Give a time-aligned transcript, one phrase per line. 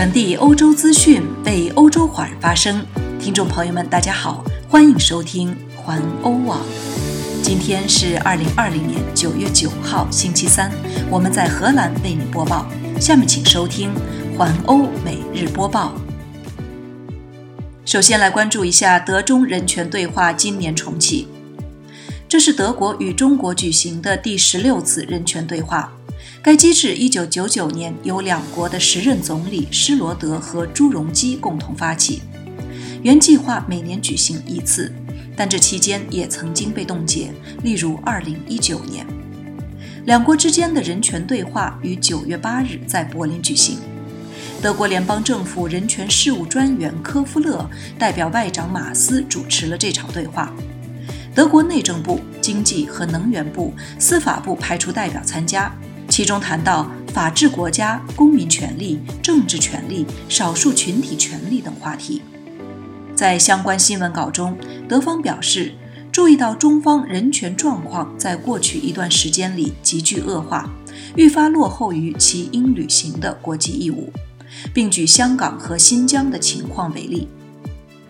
[0.00, 2.82] 传递欧洲资讯，为欧洲华人发声。
[3.20, 6.62] 听众朋友们，大家好，欢迎收听环欧网。
[7.42, 10.72] 今天是二零二零年九月九号，星期三。
[11.10, 12.66] 我们在荷兰为您播报。
[12.98, 13.90] 下面请收听
[14.38, 15.92] 环欧每日播报。
[17.84, 21.28] 首先来关注一下德中人权对话今年重启。
[22.26, 25.92] 这是德国与中国举行的第十六次人权对话。
[26.42, 32.22] 该机制1999年由两国的时任总理施罗德和朱镕基共同发起，
[33.02, 34.90] 原计划每年举行一次，
[35.36, 37.30] 但这期间也曾经被冻结，
[37.62, 39.06] 例如2019年。
[40.06, 43.76] 两国之间的人权对话于9月8日在柏林举行，
[44.62, 47.68] 德国联邦政府人权事务专员科夫勒
[47.98, 50.50] 代表外长马斯主持了这场对话，
[51.34, 55.70] 德国内政部、经济和能源部、司法部派出代表参加。
[56.10, 62.20] 其中谈到法治国家、公民权利、政治权利、少数群体权利等话题。
[63.14, 64.56] 在相关新闻稿中，
[64.88, 65.72] 德方表示
[66.10, 70.68] 注意到中方人权状况在过去一段时间里急剧恶化，
[71.14, 74.12] 愈发落后于其应履行的国际义务，
[74.74, 77.28] 并举香港和新疆的情况为例。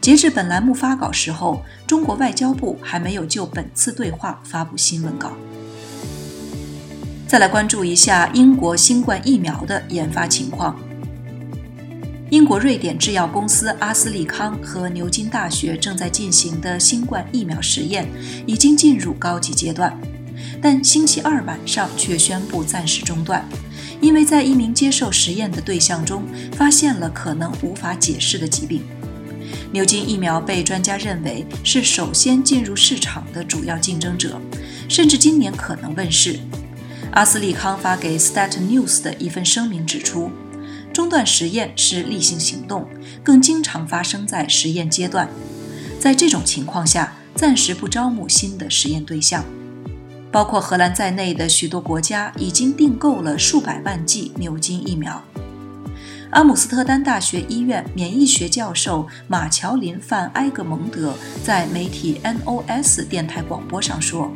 [0.00, 5.32] 截至本栏目发稿时候，中国外交部还没有就本次对话发布新闻稿。
[7.28, 10.74] 再来关注一下英国新冠疫苗的研发情况。
[12.30, 18.08] 英国瑞典制药公司阿斯利康和牛津大学正在进行的新冠疫苗实验
[18.46, 19.94] 已经进入高级阶段，
[20.62, 23.46] 但星期二晚上却宣布暂时中断，
[24.00, 28.80] 因为在一名接受实验的对象中发现了可能无法解释的疾病。
[29.70, 34.40] 牛津疫苗被专家认为是首先进入市场的主要竞争者，
[34.88, 36.38] 甚至今年可能问世。
[37.18, 40.30] 阿斯利康发给 Stat News 的一份声明指出，
[40.94, 42.88] 中断实验是例行行动，
[43.24, 45.28] 更经常发生在实验阶段。
[45.98, 49.44] 在这种情况下，暂时不招募新的实验对象。
[50.30, 55.20] 包括荷兰在内的许多国家已经订购了数百万剂牛津疫苗。
[56.30, 61.12] 阿姆斯特丹大学医院免疫学教授马乔林·范埃格蒙德
[61.42, 64.32] 在媒体 NOS 电台广播上说。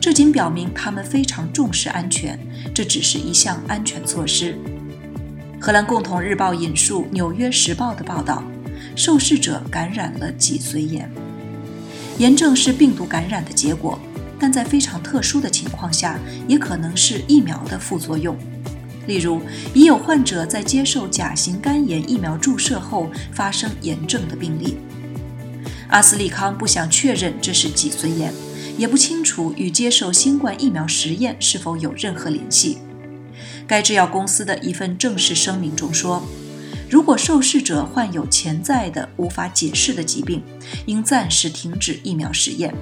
[0.00, 2.38] 这仅表明他们非常重视安全，
[2.72, 4.56] 这只是一项安全措施。
[5.60, 8.42] 荷兰共同日报引述《纽约时报》的报道，
[8.94, 11.10] 受试者感染了脊髓炎，
[12.16, 13.98] 炎症是病毒感染的结果，
[14.38, 16.16] 但在非常特殊的情况下，
[16.46, 18.36] 也可能是疫苗的副作用。
[19.08, 19.40] 例如，
[19.74, 24.76] 已有患者在接受甲型肝炎疫苗注射后发生炎症的病例。
[25.88, 28.32] 阿斯利康不想确认这是脊髓炎。
[28.78, 32.78] 也不清楚与接受新冠疫苗实验是否有任何联系。
[33.66, 36.22] 该制药公司的一份正式声明中说
[36.88, 40.42] ：“如果受试者患有潜在的无法解释的疾病，
[40.86, 42.72] 应暂时停止疫苗实验。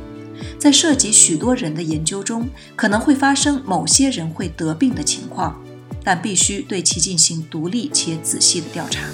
[0.61, 5.61] 在涉及许多人的研究中，可能会发生某些人会得病的情况，
[6.05, 9.09] 但必须对其进行独立且仔细的调查。”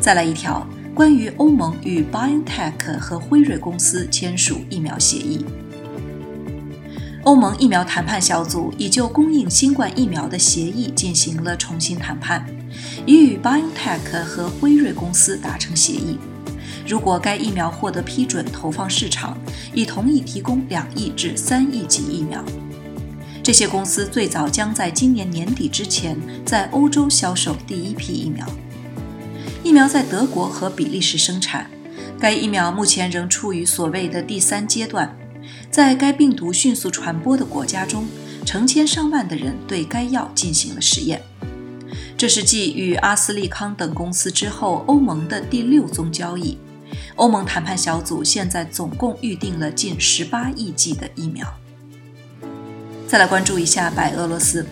[0.00, 0.66] 再来一条。
[0.94, 5.42] 关于欧盟与 BioNTech 和辉瑞公司签署疫苗协议，
[7.22, 12.44] 欧盟疫苗谈判小组已就供应新冠疫苗的协议进行了重新谈判，
[13.06, 16.18] 已与 BioNTech 和辉瑞公司达成协议。
[16.86, 19.38] 如果该疫苗获得批准投放市场，
[19.72, 22.44] 已同意提供两亿至三亿剂疫苗。
[23.42, 28.46] 这些公司最早将在今年年底之前在欧洲销售第一批疫苗。
[29.64, 31.70] 疫苗在德国和比利时生产，
[32.18, 35.16] 该疫苗目前仍处于所谓的第三阶段。
[35.70, 38.06] 在该病毒迅速传播的国家中，
[38.44, 41.22] 成千上万的人对该药进行了实验。
[42.16, 46.58] 这是继与阿斯利康等公司之后，欧盟的第六宗交易。
[47.14, 51.46] 欧盟谈判小组现在总共预定了近十八亿剂的疫苗。
[53.06, 54.66] 再来关注一下白俄罗斯，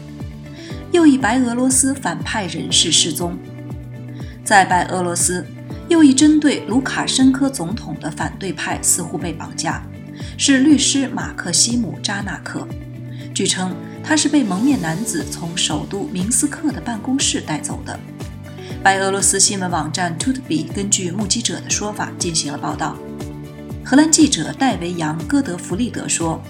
[0.93, 3.39] 又一白俄罗斯反派人士失踪。
[4.51, 5.47] 在白俄罗斯，
[5.89, 9.81] 又一针对卢卡申科总统的反对派似乎被绑架，
[10.37, 12.67] 是律师马克西姆·扎纳克。
[13.33, 17.97] 据称，他是被蒙面男子从首都明斯克的办公室带走的。
[18.83, 22.99] 白俄罗斯新闻网站 Tutbi 根据目击者的说法进行了报道。
[23.85, 26.43] 荷兰记者戴维扬·戈德弗利德说：“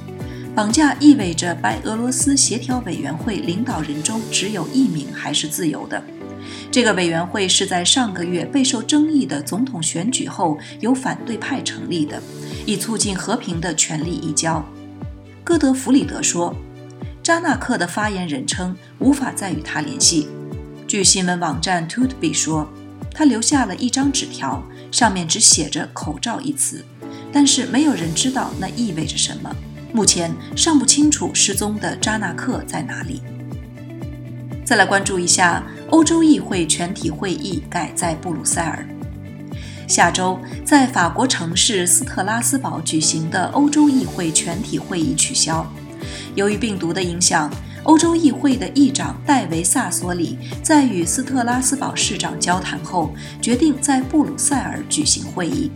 [0.57, 6.03] 绑架意味着白俄罗斯协调委员会领导人中只有一名还是自由的。”
[6.73, 12.23] 这个委员会是在上个月备受争议的总统选举后由反对派成立的，
[12.65, 14.65] 以促进和平的权力移交。
[15.43, 16.55] 戈德弗里德说
[17.25, 20.29] ：“扎纳克的发言人称无法再与他联系。”
[20.87, 22.69] 据新闻网站 Tutby 说，
[23.13, 24.63] 他留下了一张纸条，
[24.93, 26.85] 上面只写着“口罩”一词，
[27.33, 29.55] 但是没有人知道那意味着什么。
[29.93, 33.21] 目前尚不清楚失踪的扎纳克在哪里。
[34.65, 38.87] 再来关注一下欧洲议会全体会议改在布鲁塞尔。
[39.89, 45.67] 下周在法国城市斯特拉斯堡举行的欧洲议会全体会议取消，
[46.37, 47.51] 由于病毒的影响，
[47.83, 53.13] 欧洲议会的议长戴维·萨索里在与斯特拉斯堡市长交谈后，
[53.43, 55.73] 决定在布鲁塞尔举行会议。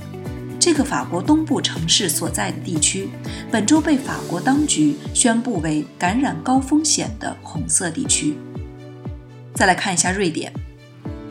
[0.60, 3.08] 这个法国东部城市所在的地区，
[3.50, 8.38] 本周被法国当局宣布为感染高风险的红色地区。
[9.54, 10.52] 再来看一下瑞典，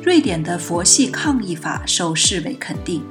[0.02, 3.04] 瑞典的佛系抗疫法受世卫肯定。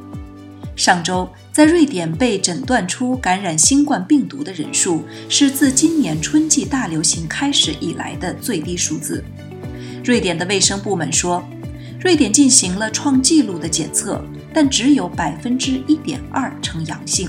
[0.74, 9.22] 上周，在瑞典被诊断出感染新冠病毒的人数是自今年春季大流行开始以来的最低数字。
[10.02, 11.42] 瑞典的卫生部门说，
[12.00, 14.24] 瑞典进行了创纪录的检测。
[14.54, 17.26] 但只有百分之一点二呈阳性。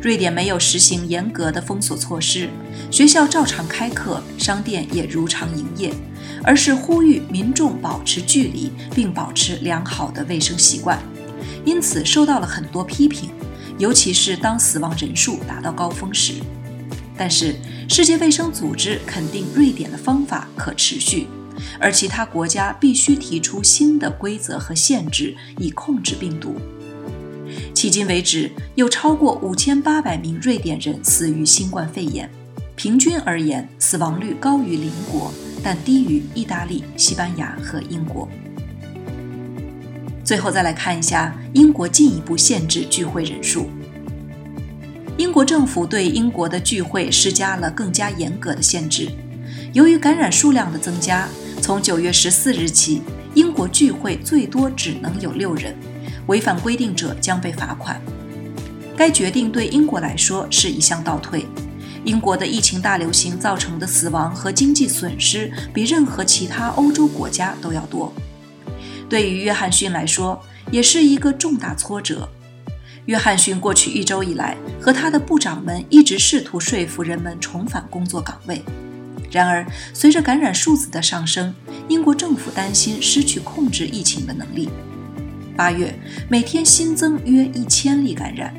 [0.00, 2.48] 瑞典没有实行严格的封锁措施，
[2.90, 5.92] 学校照常开课，商店也如常营业，
[6.42, 10.98] 而是呼吁民众保持距离并保持良好的卫生习惯。
[11.66, 13.28] 因此受到了很多批评，
[13.76, 16.34] 尤其是当死亡人数达到高峰时。
[17.14, 17.54] 但是
[17.86, 21.26] 世界卫生组织肯定瑞典的方法可持续。
[21.78, 26.56] 而其他国家必须提出新的规则和限制，以控制病毒。
[27.80, 32.28] 迄今为止，有超过五千八百名瑞典人死于新冠肺炎，
[32.76, 35.32] 平均而言，死亡率高于邻国，
[35.62, 38.28] 但低于意大利、西班牙和英国。
[40.22, 43.70] 最后再来看一下英国进一步限制聚会人数。
[45.16, 49.08] 英国政府对英国的聚会施加了更加严格的限制，
[49.72, 51.26] 由于感染数量的增加。
[51.62, 53.00] 从九月十四日起，
[53.32, 55.74] 英国聚会最多只能有六人，
[56.26, 58.00] 违反规定者将被罚款。
[58.96, 61.46] 该决定对英国来说是一项倒退。
[62.04, 68.12] 英国的疫情大流行造成的死亡和经济损失比任何其他欧洲国家都要多。
[69.08, 72.28] 对于约翰逊来说，也是一个重大挫折。
[73.06, 78.62] 约翰逊过去一周以来和他的部长们一直试图说服人们重返工作岗位。
[79.30, 81.54] 然而，随着感染数字的上升，
[81.88, 84.68] 英国政府担心失去控制疫情的能力。
[85.60, 85.94] 八月
[86.26, 88.50] 每天新增约一千例感染，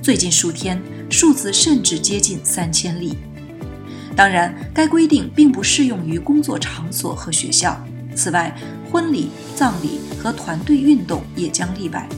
[0.00, 0.80] 最近数天
[1.10, 3.18] 数字甚至接近三千例。
[4.14, 7.76] 当然，该规定并不适用于工作场所和学校。
[8.14, 8.56] 此外，
[8.88, 12.08] 婚礼、葬礼和团队运动也将例外。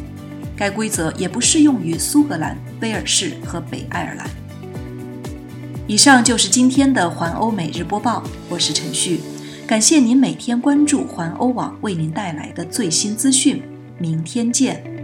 [0.55, 4.29] 该规则也不适用于苏格兰、威尔士和北爱尔兰。
[5.87, 9.19] 以上就是今天的环欧每日播报，我是陈旭，
[9.67, 13.63] 感谢您每天关注环欧网为您带来的最新资讯，
[13.99, 14.96] 明天见。